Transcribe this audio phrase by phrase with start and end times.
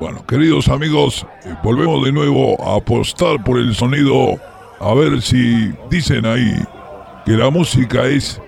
[0.00, 4.40] Bueno, queridos amigos, eh, volvemos de nuevo a apostar por el sonido.
[4.80, 6.54] A ver si dicen ahí
[7.24, 8.40] que la música es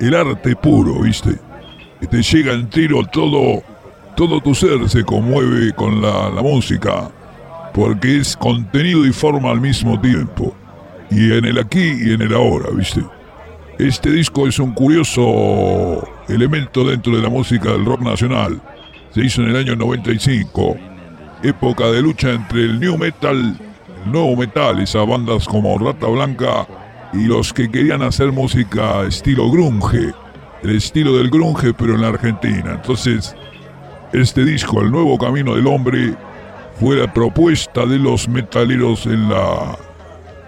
[0.00, 1.38] el arte puro, ¿viste?
[2.00, 3.62] Que te llega en tiro todo,
[4.16, 7.10] todo tu ser se conmueve con la, la música,
[7.72, 10.54] porque es contenido y forma al mismo tiempo.
[11.10, 13.02] Y en el aquí y en el ahora, ¿viste?
[13.78, 18.60] Este disco es un curioso elemento dentro de la música del rock nacional.
[19.14, 20.76] Se hizo en el año 95,
[21.42, 23.56] época de lucha entre el new metal,
[24.04, 26.66] el nuevo metal, esas bandas como Rata Blanca
[27.12, 30.14] y los que querían hacer música estilo grunge,
[30.62, 32.72] el estilo del grunge pero en la Argentina.
[32.72, 33.36] Entonces,
[34.14, 36.14] este disco, El Nuevo Camino del Hombre,
[36.80, 39.76] fue la propuesta de los metaleros en la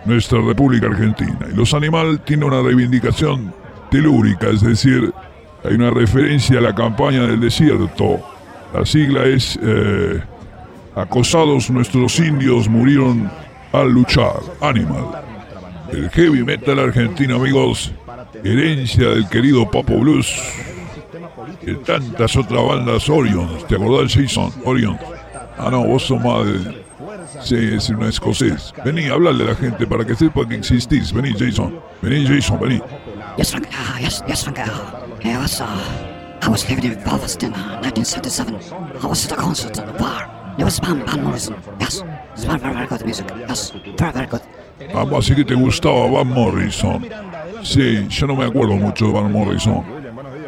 [0.06, 1.46] nuestra República Argentina.
[1.52, 3.55] Y Los Animal tiene una reivindicación
[3.91, 5.12] telúrica, es decir,
[5.64, 8.34] hay una referencia a la campaña del desierto.
[8.74, 10.20] La sigla es eh,
[10.96, 13.30] Acosados nuestros indios murieron
[13.72, 14.41] al luchar.
[14.61, 15.22] Animal.
[15.92, 17.92] El heavy metal argentino, amigos,
[18.42, 20.41] herencia del querido Papo Blues.
[21.62, 23.48] Y tantas otras bandas Orion.
[23.69, 24.52] ¿Te acordás, Jason?
[24.64, 24.98] Orion.
[25.56, 26.84] Ah, no, vos sos más de,
[27.42, 28.72] Sí, es un escocés.
[28.84, 31.12] Vení, hablarle a la gente para que sepa que existís.
[31.12, 31.78] Vení, Jason.
[32.02, 32.80] Vení, Jason, vení.
[33.36, 33.55] Yes,
[36.45, 38.55] I was, living in uh, 1977.
[39.03, 40.55] I was at a concert in a bar.
[40.59, 41.56] It was Van, Van Morrison.
[41.81, 42.03] Yes,
[42.34, 43.27] it's very, very, very good music.
[43.48, 44.42] Yes, very, very good.
[44.92, 47.09] Vamos, así que te gustaba Van Morrison.
[47.62, 49.83] Sí, yo no me acuerdo mucho de Van Morrison.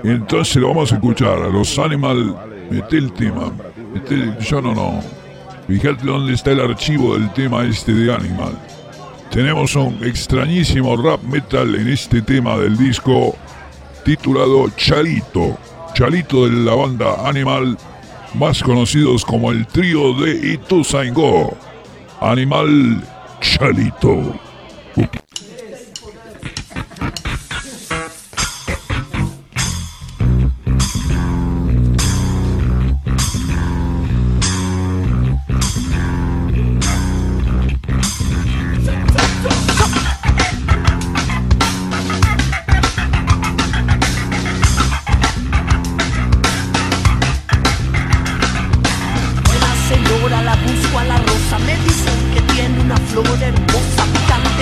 [0.04, 1.38] Entonces lo vamos a escuchar.
[1.50, 2.36] Los Animal,
[2.70, 3.50] mete el tema.
[4.40, 5.00] Yo no, no.
[5.66, 8.52] Fíjate dónde está el archivo del tema este de Animal.
[9.30, 13.34] Tenemos un extrañísimo rap metal en este tema del disco
[14.04, 15.56] titulado Chalito.
[15.96, 17.78] Chalito de la banda Animal,
[18.34, 21.56] más conocidos como el trío de Ituzaingó.
[22.20, 23.02] Animal
[23.40, 24.45] Chalito.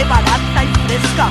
[0.05, 1.29] Barata y fresca.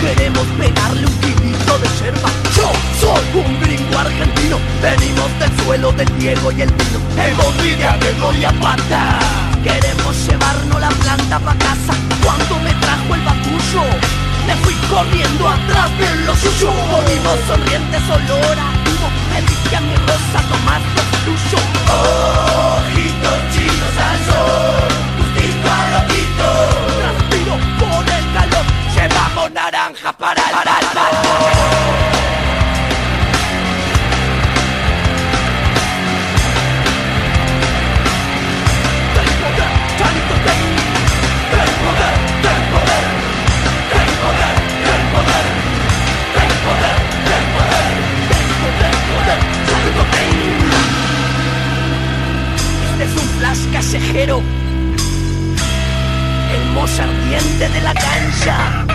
[0.00, 2.28] Queremos pegarle un kilito de yerba.
[2.56, 4.58] Yo soy un gringo argentino.
[4.82, 6.98] Venimos del suelo del Diego y el vino.
[7.16, 9.18] Hemos vida de gloria pata.
[9.62, 11.94] Queremos llevarnos la planta pa' casa.
[12.24, 13.84] Cuando me trajo el bacullo,
[14.46, 16.72] me fui corriendo atrás de lo suyo.
[16.90, 18.71] Volvimos sonrientes, olor
[52.90, 54.42] Este es un flash callejero.
[56.52, 58.91] El mocha ardiente de la cancha.